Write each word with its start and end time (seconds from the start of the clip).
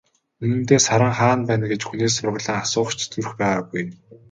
Үнэндээ, 0.43 0.79
Саран 0.87 1.13
хаана 1.19 1.43
байна 1.49 1.65
гэж 1.71 1.81
хүнээс 1.85 2.13
сураглан 2.15 2.55
асуух 2.63 2.89
ч 2.97 2.99
зүрх 3.13 3.31
байгаагүй. 3.41 3.83